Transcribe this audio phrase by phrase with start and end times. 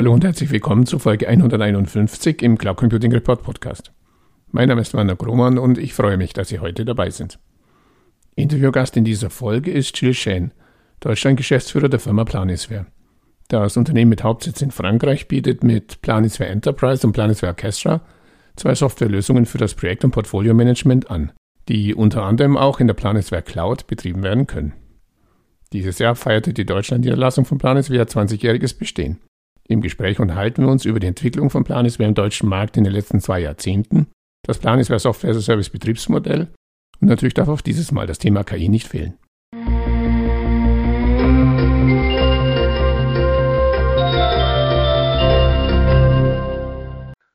[0.00, 3.92] Hallo und herzlich willkommen zu Folge 151 im Cloud Computing Report Podcast.
[4.50, 7.38] Mein Name ist Werner Grohmann und ich freue mich, dass Sie heute dabei sind.
[8.34, 10.52] Interviewgast in dieser Folge ist Jill Shane,
[11.00, 12.86] Deutschland-Geschäftsführer der Firma Planisware.
[13.48, 18.00] Das Unternehmen mit Hauptsitz in Frankreich bietet mit Planisware Enterprise und Planisware Orchestra
[18.56, 21.30] zwei Softwarelösungen für das Projekt- und Portfolio-Management an,
[21.68, 24.72] die unter anderem auch in der Planisware Cloud betrieben werden können.
[25.74, 29.18] Dieses Jahr feierte die Deutschland-Niederlassung von Planisware 20-jähriges Bestehen.
[29.70, 32.92] Im Gespräch unterhalten wir uns über die Entwicklung von Planisware im deutschen Markt in den
[32.92, 34.08] letzten zwei Jahrzehnten,
[34.44, 36.48] das Planisware Software as a Service Betriebsmodell
[37.00, 39.16] und natürlich darf auch dieses Mal das Thema KI nicht fehlen.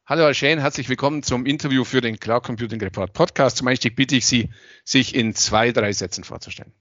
[0.06, 3.56] Hallo Herr Shane, herzlich willkommen zum Interview für den Cloud Computing Report Podcast.
[3.56, 4.50] Zum Einstieg bitte ich Sie,
[4.84, 6.74] sich in zwei, drei Sätzen vorzustellen.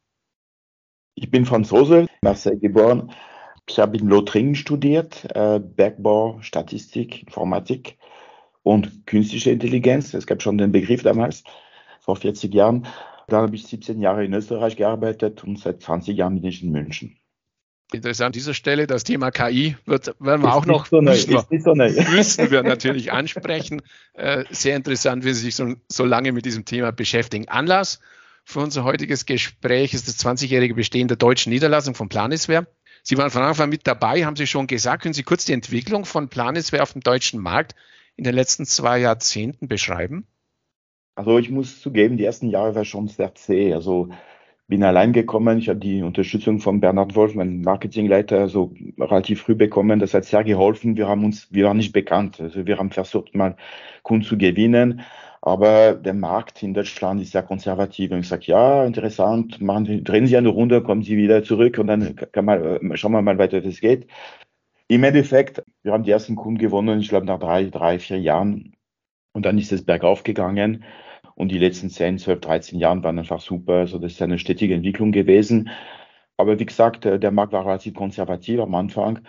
[1.15, 3.13] Ich bin Franzose, Marseille geboren,
[3.69, 7.97] ich habe in Lothringen studiert, äh, Bergbau, Statistik, Informatik
[8.63, 10.15] und künstliche Intelligenz.
[10.15, 11.45] Es gab schon den Begriff damals,
[12.01, 12.87] vor 40 Jahren.
[13.29, 16.73] Dann habe ich 17 Jahre in Österreich gearbeitet und seit 20 Jahren bin ich in
[16.73, 17.17] München.
[17.93, 21.31] Interessant an dieser Stelle, das Thema KI wird, werden wir ist auch noch so müssen,
[21.31, 21.75] wir, so
[22.13, 23.83] müssen wir natürlich ansprechen.
[24.15, 27.49] Äh, sehr interessant, wie Sie sich so, so lange mit diesem Thema beschäftigen.
[27.49, 28.01] Anlass
[28.45, 32.67] für unser heutiges Gespräch ist das 20-jährige Bestehen der deutschen Niederlassung von Planisware.
[33.07, 35.03] Sie waren von Anfang an mit dabei, haben Sie schon gesagt.
[35.03, 37.75] Können Sie kurz die Entwicklung von Planisware auf dem deutschen Markt
[38.17, 40.27] in den letzten zwei Jahrzehnten beschreiben?
[41.15, 43.75] Also ich muss zugeben, die ersten Jahre war schon sehr zäh.
[43.75, 44.09] Also
[44.69, 45.59] bin allein gekommen.
[45.59, 50.01] Ich habe die Unterstützung von Bernhard Wolf, mein Marketingleiter, so relativ früh bekommen.
[50.01, 50.97] Das hat sehr geholfen.
[50.97, 52.41] Wir haben uns, wir waren nicht bekannt.
[52.41, 53.57] Also wir haben versucht, mal
[54.03, 55.03] Kunden zu gewinnen.
[55.47, 58.13] Aber der Markt in Deutschland ist sehr konservativ.
[58.13, 62.17] Und sage, ja, interessant, machen, drehen Sie eine Runde, kommen Sie wieder zurück und dann
[62.17, 64.07] kann man, äh, schauen wir mal weiter, wie es geht.
[64.89, 68.75] Im Endeffekt, wir haben die ersten Kunden gewonnen, ich glaube nach drei, drei, vier Jahren.
[69.35, 70.85] Und dann ist es bergauf gegangen.
[71.35, 73.75] Und die letzten 10, 12, 13 Jahren waren einfach super.
[73.81, 75.69] Also das ist eine stetige Entwicklung gewesen.
[76.39, 79.21] Aber wie gesagt, äh, der Markt war relativ konservativ am Anfang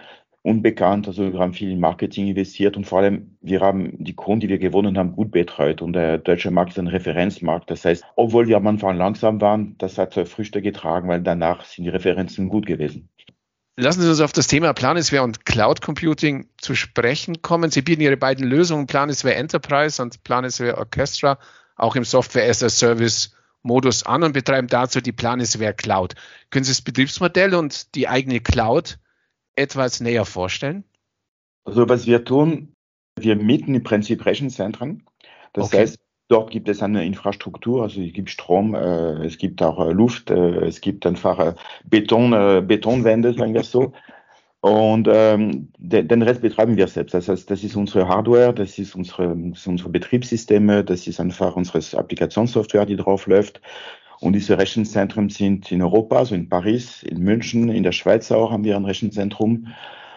[0.46, 1.08] unbekannt.
[1.08, 4.50] Also wir haben viel in Marketing investiert und vor allem wir haben die Kunden, die
[4.50, 5.82] wir gewonnen haben, gut betreut.
[5.82, 7.72] Und der deutsche Markt ist ein Referenzmarkt.
[7.72, 11.86] Das heißt, obwohl wir am Anfang langsam waren, das hat Früchte getragen, weil danach sind
[11.86, 13.10] die Referenzen gut gewesen.
[13.78, 17.72] Lassen Sie uns auf das Thema Planisware und Cloud Computing zu sprechen kommen.
[17.72, 21.40] Sie bieten Ihre beiden Lösungen Planisware Enterprise und Planisware Orchestra
[21.76, 26.14] auch im Software as a Service Modus an und betreiben dazu die Planisware Cloud.
[26.52, 29.00] Können Sie das Betriebsmodell und die eigene Cloud
[29.56, 30.84] etwas näher vorstellen?
[31.66, 32.74] Also was wir tun,
[33.20, 35.04] wir mieten im Prinzip Rechenzentren.
[35.54, 35.80] Das okay.
[35.80, 39.92] heißt, dort gibt es eine Infrastruktur, also es gibt Strom, äh, es gibt auch äh,
[39.92, 41.54] Luft, äh, es gibt einfach äh,
[41.86, 43.94] Beton, äh, Betonwände, sagen wir so.
[44.62, 47.14] Und ähm, den, den Rest betreiben wir selbst.
[47.14, 51.20] Das heißt, das ist unsere Hardware, das ist unsere, das sind unsere Betriebssysteme, das ist
[51.20, 53.62] einfach unsere Applikationssoftware, die drauf läuft.
[54.20, 58.52] Und diese Rechenzentren sind in Europa, also in Paris, in München, in der Schweiz auch
[58.52, 59.68] haben wir ein Rechenzentrum,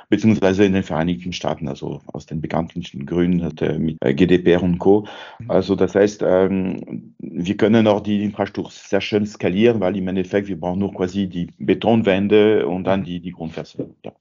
[0.08, 3.52] beziehungsweise in den Vereinigten Staaten, also aus den bekannten Gründen
[3.84, 5.06] mit äh, GDPR und Co.
[5.38, 5.50] Mhm.
[5.50, 10.48] Also das heißt, ähm, wir können auch die Infrastruktur sehr schön skalieren, weil im Endeffekt
[10.48, 13.94] wir brauchen nur quasi die Betonwände und dann die, die Grundfeste.
[14.04, 14.12] Ja.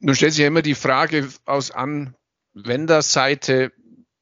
[0.00, 3.72] Nun stellt sich ja immer die Frage aus Anwenderseite,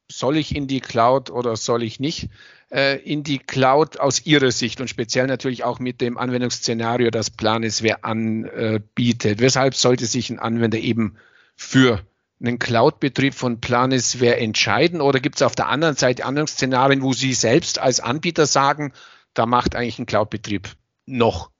[0.09, 2.29] soll ich in die Cloud oder soll ich nicht?
[2.75, 7.29] Äh, in die Cloud aus Ihrer Sicht und speziell natürlich auch mit dem Anwendungsszenario, das
[7.29, 9.39] Planisware anbietet?
[9.39, 11.15] Weshalb sollte sich ein Anwender eben
[11.55, 12.05] für
[12.41, 14.99] einen Cloud-Betrieb von Planisware entscheiden?
[14.99, 18.91] Oder gibt es auf der anderen Seite Anwendungsszenarien, wo Sie selbst als Anbieter sagen,
[19.33, 20.75] da macht eigentlich ein Cloud-Betrieb
[21.05, 21.51] noch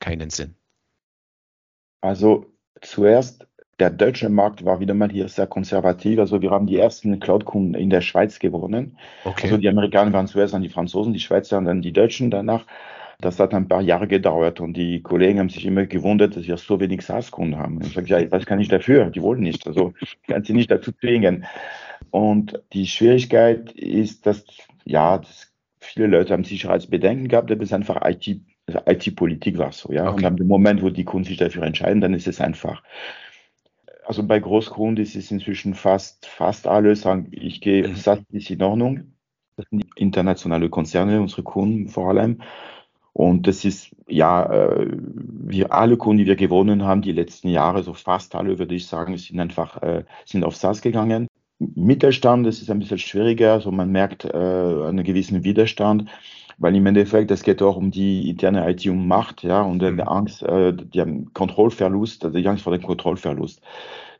[0.00, 0.54] keinen Sinn?
[2.00, 2.46] Also
[2.80, 3.46] zuerst
[3.82, 6.20] der deutsche Markt war wieder mal hier sehr konservativ.
[6.20, 8.96] Also wir haben die ersten Cloud-Kunden in der Schweiz gewonnen.
[9.24, 9.46] Okay.
[9.46, 12.64] Also die Amerikaner waren zuerst an die Franzosen, die Schweizer und dann die Deutschen danach.
[13.20, 16.56] Das hat ein paar Jahre gedauert und die Kollegen haben sich immer gewundert, dass wir
[16.58, 17.80] so wenig SaaS-Kunden haben.
[17.82, 19.10] Ich sage, ja, was kann ich dafür?
[19.10, 19.66] Die wollen nicht.
[19.66, 21.44] Also ich kann sie nicht dazu zwingen.
[22.10, 24.44] Und die Schwierigkeit ist, dass,
[24.84, 28.28] ja, dass viele Leute haben Sicherheitsbedenken gehabt, aber es ist einfach IT,
[28.86, 30.08] IT-Politik war so, ja.
[30.08, 30.24] Okay.
[30.24, 32.84] Und am Moment, wo die Kunden sich dafür entscheiden, dann ist es einfach
[34.04, 37.96] also bei Großkunden ist es inzwischen fast, fast alle sagen, ich gehe, mhm.
[37.96, 39.12] SaaS ist in Ordnung.
[39.56, 42.40] Das sind internationale Konzerne, unsere Kunden vor allem.
[43.12, 47.82] Und das ist, ja, äh, wir alle Kunden, die wir gewonnen haben, die letzten Jahre,
[47.82, 51.28] so fast alle, würde ich sagen, sind einfach, äh, sind auf SaaS gegangen.
[51.58, 56.10] Mittelstand, das ist ein bisschen schwieriger, also man merkt äh, einen gewissen Widerstand,
[56.62, 59.96] weil im Endeffekt, es geht auch um die interne IT um Macht, ja, und mhm.
[59.96, 63.60] die Angst, äh, die haben Kontrollverlust, also die Angst vor dem Kontrollverlust.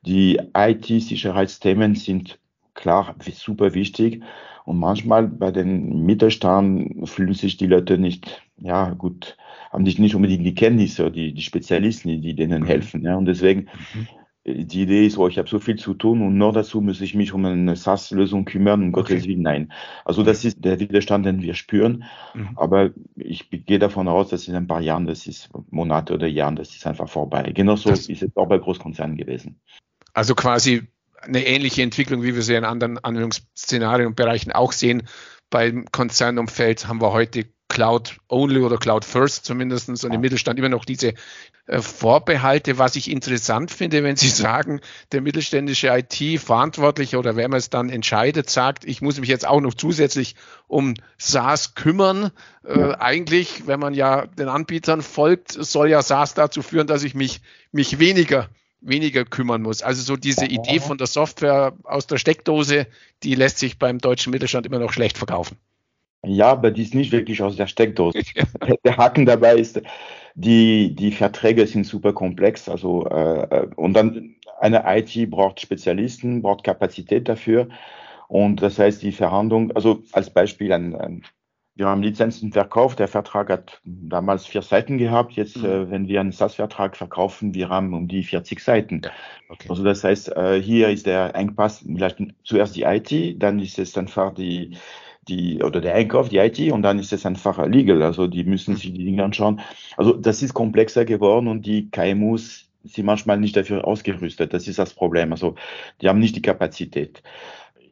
[0.04, 2.40] die IT-Sicherheitsthemen sind
[2.74, 4.22] klar super wichtig.
[4.64, 9.36] Und manchmal bei den Mittelstand fühlen sich die Leute nicht, ja, gut,
[9.70, 12.66] haben nicht, nicht unbedingt die Kenntnisse, die, die Spezialisten, die denen mhm.
[12.66, 13.02] helfen.
[13.04, 13.16] Ja.
[13.16, 14.08] Und deswegen, mhm
[14.44, 17.14] die Idee ist, oh, ich habe so viel zu tun und nur dazu muss ich
[17.14, 19.14] mich um eine SaaS-Lösung kümmern, um okay.
[19.14, 19.72] Gottes Willen, nein.
[20.04, 22.04] Also das ist der Widerstand, den wir spüren,
[22.34, 22.50] mhm.
[22.56, 26.56] aber ich gehe davon aus, dass in ein paar Jahren, das ist Monate oder Jahren,
[26.56, 27.52] das ist einfach vorbei.
[27.54, 29.60] Genauso das ist es auch bei Großkonzernen gewesen.
[30.12, 30.88] Also quasi
[31.20, 35.04] eine ähnliche Entwicklung, wie wir sie in anderen Anwendungsszenarien und Bereichen auch sehen.
[35.50, 40.68] Beim Konzernumfeld haben wir heute Cloud Only oder Cloud First zumindest und im Mittelstand immer
[40.68, 41.14] noch diese
[41.66, 47.56] äh, Vorbehalte, was ich interessant finde, wenn Sie sagen, der mittelständische IT-Verantwortliche oder wer man
[47.56, 50.36] es dann entscheidet, sagt, ich muss mich jetzt auch noch zusätzlich
[50.68, 52.30] um SaaS kümmern.
[52.62, 57.14] Äh, eigentlich, wenn man ja den Anbietern folgt, soll ja SaaS dazu führen, dass ich
[57.14, 57.40] mich,
[57.72, 58.50] mich weniger
[58.84, 59.80] weniger kümmern muss.
[59.80, 62.88] Also so diese Idee von der Software aus der Steckdose,
[63.22, 65.56] die lässt sich beim deutschen Mittelstand immer noch schlecht verkaufen.
[66.24, 68.20] Ja, aber die ist nicht wirklich aus der Steckdose.
[68.84, 69.82] der Haken dabei ist,
[70.34, 72.68] die, die Verträge sind super komplex.
[72.68, 77.68] Also, äh, und dann eine IT braucht Spezialisten, braucht Kapazität dafür.
[78.28, 81.22] Und das heißt, die Verhandlung, also als Beispiel, ein, ein,
[81.74, 85.32] wir haben Lizenzen verkauft, der Vertrag hat damals vier Seiten gehabt.
[85.32, 85.64] Jetzt, mhm.
[85.64, 89.02] äh, wenn wir einen SaaS-Vertrag verkaufen, wir haben um die 40 Seiten.
[89.04, 89.10] Ja,
[89.48, 89.66] okay.
[89.68, 93.98] Also das heißt, äh, hier ist der Engpass vielleicht zuerst die IT, dann ist es
[93.98, 94.76] einfach die,
[95.28, 98.02] die, oder der Einkauf, die IT, und dann ist es einfach legal.
[98.02, 99.60] Also die müssen sich die Dinge anschauen.
[99.96, 104.52] Also das ist komplexer geworden und die KMUs sind manchmal nicht dafür ausgerüstet.
[104.52, 105.32] Das ist das Problem.
[105.32, 105.54] Also
[106.00, 107.22] die haben nicht die Kapazität.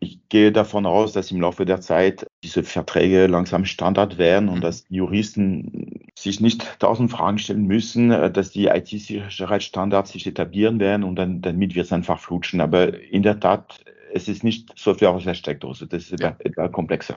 [0.03, 4.57] Ich gehe davon aus, dass im Laufe der Zeit diese Verträge langsam Standard werden und
[4.57, 4.63] mhm.
[4.63, 11.05] dass die Juristen sich nicht tausend Fragen stellen müssen, dass die IT-Sicherheitsstandards sich etablieren werden
[11.05, 12.63] und dann, damit wird es einfach flutschen.
[12.63, 16.37] Aber in der Tat, es ist nicht Software aus der Steckdose, das ist ja.
[16.39, 17.17] etwas komplexer.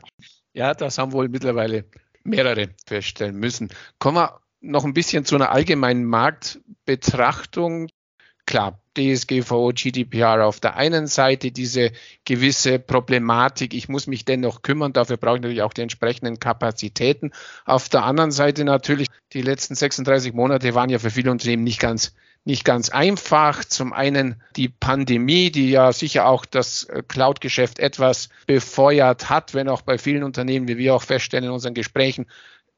[0.54, 1.86] Ja, das haben wohl mittlerweile
[2.24, 3.70] mehrere feststellen müssen.
[4.00, 7.90] Kommen wir noch ein bisschen zu einer allgemeinen Marktbetrachtung.
[8.46, 11.92] Klar, DSGVO, GDPR auf der einen Seite, diese
[12.26, 17.32] gewisse Problematik, ich muss mich dennoch kümmern, dafür brauche ich natürlich auch die entsprechenden Kapazitäten.
[17.66, 21.80] Auf der anderen Seite natürlich, die letzten 36 Monate waren ja für viele Unternehmen nicht
[21.80, 22.14] ganz
[22.46, 23.64] nicht ganz einfach.
[23.64, 29.70] Zum einen die Pandemie, die ja sicher auch das äh, Cloud-Geschäft etwas befeuert hat, wenn
[29.70, 32.26] auch bei vielen Unternehmen, wie wir auch feststellen in unseren Gesprächen,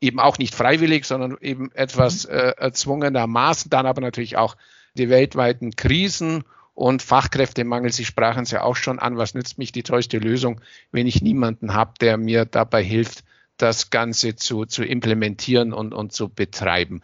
[0.01, 3.69] eben auch nicht freiwillig, sondern eben etwas äh, erzwungenermaßen.
[3.69, 4.55] Dann aber natürlich auch
[4.95, 7.91] die weltweiten Krisen und Fachkräftemangel.
[7.91, 9.17] Sie sprachen es ja auch schon an.
[9.17, 13.23] Was nützt mich die tollste Lösung, wenn ich niemanden habe, der mir dabei hilft,
[13.57, 17.01] das Ganze zu, zu implementieren und, und zu betreiben.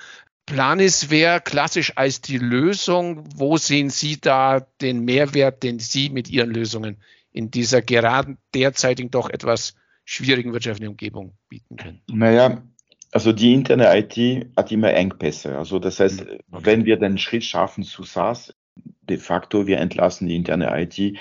[0.51, 3.23] Planisware klassisch als die Lösung.
[3.35, 6.97] Wo sehen Sie da den Mehrwert, den Sie mit Ihren Lösungen
[7.31, 12.01] in dieser gerade derzeitigen doch etwas schwierigen wirtschaftlichen Umgebung bieten können?
[12.07, 12.63] Naja,
[13.11, 15.57] also die interne IT hat immer Engpässe.
[15.57, 16.39] Also das heißt, okay.
[16.49, 21.17] wenn wir den Schritt schaffen zu SaaS, de facto wir entlassen die interne IT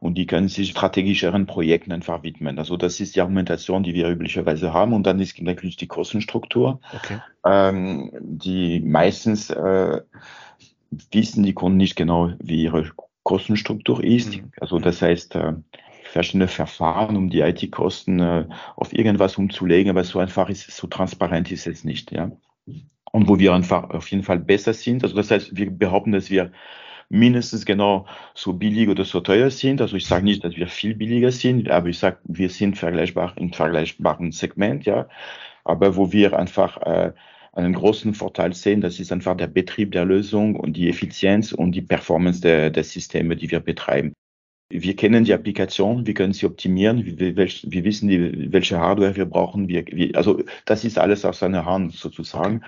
[0.00, 2.58] und die können sich strategischeren Projekten einfach widmen.
[2.58, 4.92] Also das ist die Argumentation, die wir üblicherweise haben.
[4.92, 7.18] Und dann ist natürlich die Kostenstruktur, okay.
[7.44, 10.00] ähm, die meistens äh,
[11.10, 12.90] wissen die Kunden nicht genau, wie ihre
[13.22, 14.36] Kostenstruktur ist.
[14.36, 14.52] Mhm.
[14.60, 15.54] Also das heißt, äh,
[16.08, 18.46] verschiedene Verfahren, um die IT-Kosten äh,
[18.76, 22.30] auf irgendwas umzulegen, aber so einfach ist es, so transparent ist es nicht, ja.
[23.10, 25.02] Und wo wir einfach auf jeden Fall besser sind.
[25.02, 26.52] Also das heißt, wir behaupten, dass wir
[27.08, 29.80] mindestens genau so billig oder so teuer sind.
[29.80, 33.34] Also ich sage nicht, dass wir viel billiger sind, aber ich sage, wir sind vergleichbar
[33.36, 35.08] im vergleichbaren Segment, ja.
[35.64, 37.12] Aber wo wir einfach äh,
[37.52, 41.72] einen großen Vorteil sehen, das ist einfach der Betrieb der Lösung und die Effizienz und
[41.72, 44.12] die Performance der, der Systeme, die wir betreiben.
[44.70, 49.24] Wir kennen die Applikation, wir können sie optimieren, wir, wir wissen, die, welche Hardware wir
[49.24, 49.68] brauchen.
[49.68, 52.62] Wir, wir, also das ist alles aus seiner Hand sozusagen.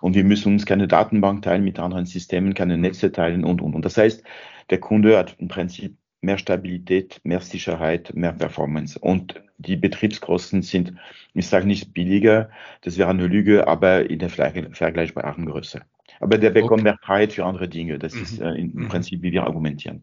[0.00, 3.74] Und wir müssen uns keine Datenbank teilen mit anderen Systemen, keine Netze teilen und, und,
[3.74, 3.84] und.
[3.84, 4.24] Das heißt,
[4.70, 8.98] der Kunde hat im Prinzip mehr Stabilität, mehr Sicherheit, mehr Performance.
[8.98, 10.94] Und die Betriebskosten sind,
[11.34, 15.82] ich sage nicht billiger, das wäre eine Lüge, aber in der vergleichbaren Größe.
[16.20, 16.82] Aber der bekommt okay.
[16.82, 17.98] mehr Freiheit für andere Dinge.
[17.98, 18.22] Das mhm.
[18.22, 18.88] ist äh, im mhm.
[18.88, 20.02] Prinzip, wie wir argumentieren.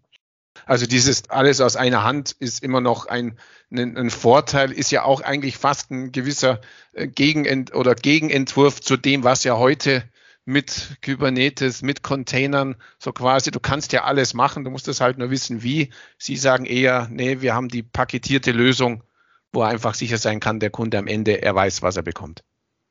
[0.66, 3.38] Also dieses alles aus einer Hand ist immer noch ein,
[3.72, 6.62] ein, ein Vorteil, ist ja auch eigentlich fast ein gewisser
[6.94, 10.04] äh, Gegenent oder Gegenentwurf zu dem, was ja heute
[10.46, 15.18] mit Kubernetes, mit Containern, so quasi, du kannst ja alles machen, du musst es halt
[15.18, 15.92] nur wissen, wie.
[16.18, 19.04] Sie sagen eher, nee, wir haben die paketierte Lösung,
[19.54, 22.44] wo er einfach sicher sein kann, der Kunde am Ende, er weiß, was er bekommt.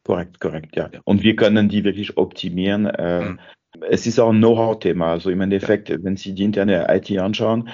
[0.05, 0.91] Korrekt, korrekt, ja.
[1.05, 2.87] Und wir können die wirklich optimieren.
[2.87, 3.41] Äh, mhm
[3.89, 5.13] Es ist auch ein Know-how-Thema.
[5.13, 7.69] Also im Endeffekt, wenn Sie die interne IT anschauen,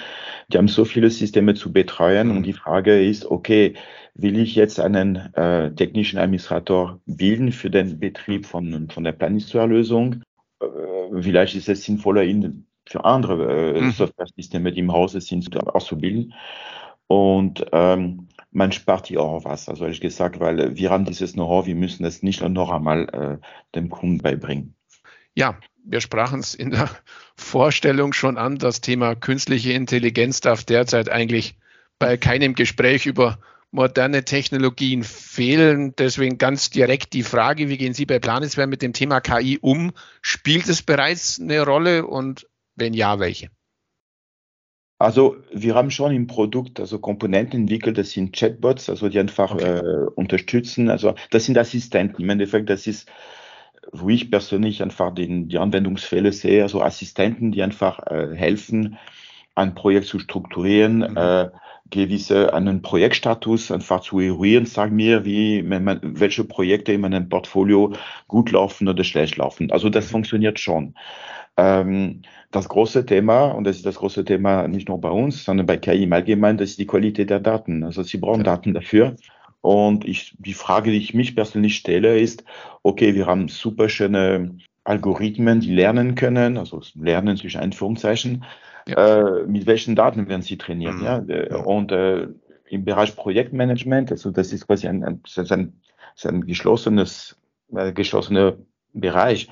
[0.48, 3.74] die haben so viele Systeme zu betreuen und die Frage ist, okay,
[4.14, 10.22] will ich jetzt einen äh, technischen Administrator bilden für den Betrieb von, von der Planungsverlösung?
[10.60, 13.90] Äh, vielleicht ist es sinnvoller, ihn für andere äh, mhm.
[13.90, 16.34] Software-Systeme, die im Hause sind, auszubilden.
[17.08, 21.66] Und ähm, man spart hier auch was, also ehrlich gesagt, weil wir haben dieses Know-how,
[21.66, 23.08] wir müssen es nicht noch einmal
[23.40, 24.74] äh, dem Kunden beibringen.
[25.34, 26.90] Ja, wir sprachen es in der
[27.36, 28.58] Vorstellung schon an.
[28.58, 31.56] Das Thema künstliche Intelligenz darf derzeit eigentlich
[31.98, 33.38] bei keinem Gespräch über
[33.70, 35.94] moderne Technologien fehlen.
[35.96, 39.92] Deswegen ganz direkt die Frage, wie gehen Sie bei Planisware mit dem Thema KI um?
[40.22, 43.50] Spielt es bereits eine Rolle und wenn ja, welche?
[44.98, 49.52] Also wir haben schon im Produkt also Komponenten entwickelt, das sind Chatbots, also die einfach
[49.52, 49.78] okay.
[49.78, 50.88] äh, unterstützen.
[50.88, 52.22] Also das sind Assistenten.
[52.22, 53.06] Im Endeffekt, das ist,
[53.92, 58.98] wo ich persönlich einfach den, die Anwendungsfälle sehe, also Assistenten, die einfach äh, helfen,
[59.54, 61.16] ein Projekt zu strukturieren, mhm.
[61.16, 61.48] äh,
[61.90, 67.92] gewisse einen Projektstatus einfach zu eruieren, sagen wir, wie man, welche Projekte in meinem Portfolio
[68.28, 69.70] gut laufen oder schlecht laufen.
[69.70, 70.94] Also das funktioniert schon.
[71.56, 75.66] Ähm, das große Thema, und das ist das große Thema nicht nur bei uns, sondern
[75.66, 77.84] bei KI im Allgemeinen, das ist die Qualität der Daten.
[77.84, 79.16] Also Sie brauchen Daten dafür.
[79.66, 82.44] Und ich, die Frage, die ich mich persönlich stelle, ist,
[82.84, 88.44] okay, wir haben super schöne Algorithmen, die lernen können, also lernen zwischen Einführungszeichen.
[88.86, 89.40] Ja.
[89.40, 90.94] Äh, mit welchen Daten werden sie trainiert?
[90.94, 91.02] Mhm.
[91.04, 91.56] Ja?
[91.64, 92.28] Und äh,
[92.68, 95.72] im Bereich Projektmanagement, also das ist quasi ein, ein, ein,
[96.22, 97.36] ein geschlossenes,
[97.74, 98.58] äh, geschlossener
[98.92, 99.48] Bereich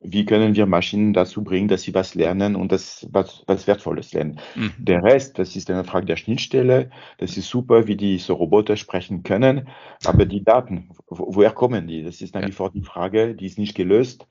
[0.00, 4.12] wie können wir Maschinen dazu bringen, dass sie was lernen und das was, was Wertvolles
[4.12, 4.38] lernen.
[4.54, 4.72] Mhm.
[4.78, 6.90] Der Rest, das ist eine Frage der Schnittstelle.
[7.18, 9.68] Das ist super, wie die so Roboter sprechen können.
[10.04, 12.02] Aber die Daten, wo, woher kommen die?
[12.02, 14.26] Das ist nach wie vor die Frage, die ist nicht gelöst.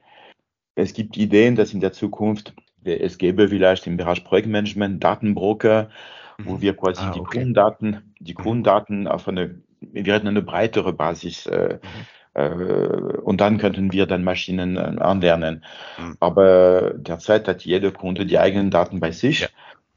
[0.76, 2.54] Es gibt Ideen, dass in der Zukunft
[2.84, 5.90] es gäbe vielleicht im Bereich Projektmanagement Datenbroker,
[6.38, 6.44] mhm.
[6.46, 7.20] wo wir quasi ah, okay.
[7.20, 8.44] die Kundendaten, die mhm.
[8.44, 14.24] Kundendaten auf eine, wir hätten eine breitere Basis äh, mhm und dann könnten wir dann
[14.24, 15.64] Maschinen äh, anlernen.
[15.98, 16.18] Mhm.
[16.20, 19.42] Aber derzeit hat jeder Kunde die eigenen Daten bei sich.
[19.42, 19.48] Ja.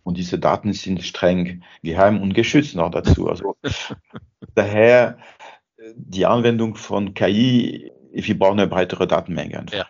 [0.05, 3.29] Und diese Daten sind streng geheim und geschützt noch dazu.
[3.29, 3.57] Also
[4.55, 5.19] daher
[5.95, 9.67] die Anwendung von KI, wir brauchen eine breitere Datenmenge.
[9.73, 9.87] Ja.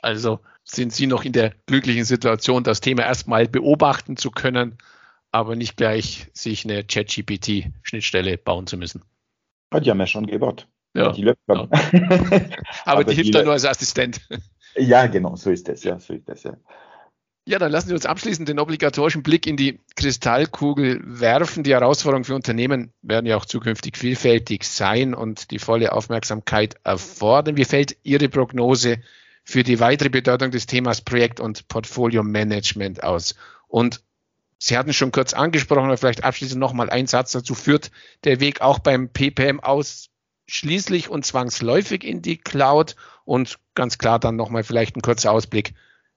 [0.00, 4.78] Also sind Sie noch in der glücklichen Situation, das Thema erstmal beobachten zu können,
[5.32, 9.02] aber nicht gleich sich eine ChatGPT-Schnittstelle bauen zu müssen?
[9.72, 10.66] Ja, haben ja schon gebaut.
[10.94, 11.12] Ja.
[11.12, 11.68] Die läuft ja.
[12.84, 14.20] Aber, die hilft dann nur als Assistent.
[14.76, 16.56] Ja, genau, so ist das, ja, so ist das, ja.
[17.46, 21.64] Ja, dann lassen Sie uns abschließend den obligatorischen Blick in die Kristallkugel werfen.
[21.64, 27.56] Die Herausforderungen für Unternehmen werden ja auch zukünftig vielfältig sein und die volle Aufmerksamkeit erfordern.
[27.56, 28.98] Wie fällt Ihre Prognose
[29.42, 33.34] für die weitere Bedeutung des Themas Projekt- und Portfolio-Management aus?
[33.66, 34.02] Und
[34.58, 37.54] Sie hatten schon kurz angesprochen, aber vielleicht abschließend nochmal ein Satz dazu.
[37.54, 37.90] Führt
[38.24, 40.09] der Weg auch beim PPM aus
[40.50, 45.74] schließlich und zwangsläufig in die Cloud und ganz klar dann nochmal vielleicht ein kurzer Ausblick,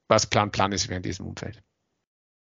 [0.08, 1.62] was Plan Plan ist in diesem Umfeld.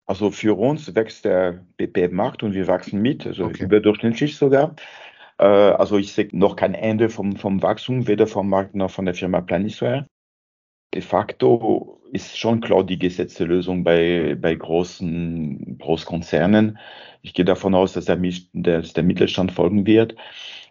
[0.05, 3.63] Also für uns wächst der BPM-Markt und wir wachsen mit, also okay.
[3.63, 4.75] überdurchschnittlich sogar.
[5.37, 9.05] Äh, also ich sehe noch kein Ende vom, vom Wachstum, weder vom Markt noch von
[9.05, 10.07] der Firma Planisware.
[10.93, 16.79] De facto ist schon Cloud die gesetzte Lösung bei, bei großen Großkonzernen.
[17.21, 18.17] Ich gehe davon aus, dass der,
[18.53, 20.15] dass der Mittelstand folgen wird.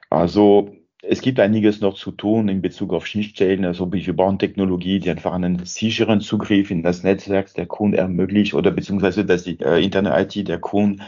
[0.08, 3.64] Also es gibt einiges noch zu tun in Bezug auf Schnittstellen.
[3.64, 8.54] Also wir brauchen Technologie, die einfach einen sicheren Zugriff in das Netzwerk der Kunden ermöglicht
[8.54, 11.02] oder beziehungsweise, dass die äh, interne IT der Kunden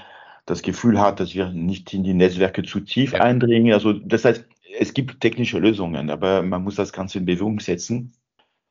[0.47, 3.21] das Gefühl hat, dass wir nicht in die Netzwerke zu tief ja.
[3.21, 3.73] eindringen.
[3.73, 4.45] Also das heißt,
[4.78, 8.12] es gibt technische Lösungen, aber man muss das Ganze in Bewegung setzen.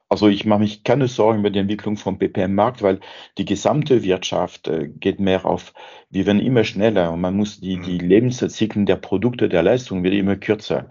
[0.10, 3.00] Also ich mache mich keine Sorgen über die Entwicklung vom PPM-Markt, weil
[3.38, 5.74] die gesamte Wirtschaft äh, geht mehr auf,
[6.10, 8.08] wir werden immer schneller und man muss die, die mhm.
[8.08, 10.90] Lebenszyklen der Produkte, der Leistungen wird immer kürzer.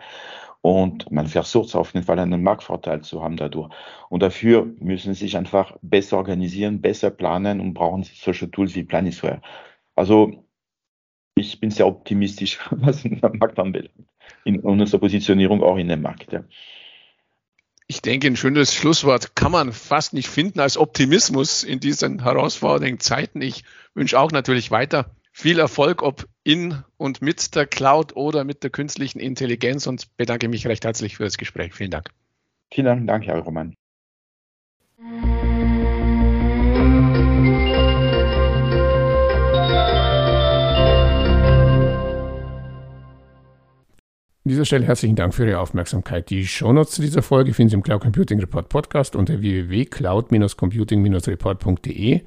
[0.61, 3.71] Und man versucht auf jeden Fall einen Marktvorteil zu haben dadurch.
[4.09, 8.83] Und dafür müssen sie sich einfach besser organisieren, besser planen und brauchen solche Tools wie
[8.83, 9.41] Planisware.
[9.95, 10.45] Also
[11.37, 13.95] ich bin sehr optimistisch, was den Markt anbelangt.
[14.45, 16.33] In unserer Positionierung auch in dem Markt.
[16.33, 16.43] Ja.
[17.89, 22.99] Ich denke, ein schönes Schlusswort kann man fast nicht finden als Optimismus in diesen herausfordernden
[22.99, 23.41] Zeiten.
[23.41, 23.65] Ich
[23.95, 28.71] wünsche auch natürlich weiter viel Erfolg, ob in und mit der Cloud oder mit der
[28.71, 31.75] künstlichen Intelligenz und bedanke mich recht herzlich für das Gespräch.
[31.75, 32.11] Vielen Dank.
[32.73, 33.75] Vielen Dank, Herr Roman.
[44.47, 46.31] An dieser Stelle herzlichen Dank für Ihre Aufmerksamkeit.
[46.31, 52.21] Die Shownotes zu dieser Folge finden Sie im Cloud Computing Report Podcast unter www.cloud-computing-report.de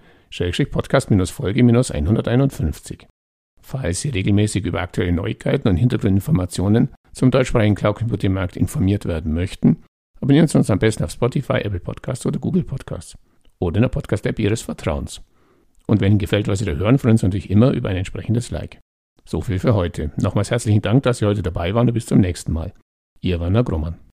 [0.70, 3.08] Podcast-Folge 151.
[3.62, 9.34] Falls Sie regelmäßig über aktuelle Neuigkeiten und Hintergrundinformationen zum deutschsprachigen Cloud Computing Markt informiert werden
[9.34, 9.84] möchten,
[10.20, 13.18] abonnieren Sie uns am besten auf Spotify, Apple Podcasts oder Google Podcasts
[13.60, 15.22] oder in der Podcast-App Ihres Vertrauens.
[15.88, 17.96] Und wenn Ihnen gefällt, was Sie da hören, freuen wir uns natürlich immer über ein
[17.96, 18.82] entsprechendes Like.
[19.30, 20.10] So viel für heute.
[20.18, 22.74] Nochmals herzlichen Dank, dass Sie heute dabei waren und bis zum nächsten Mal.
[23.22, 24.09] Ihr Werner Grummann.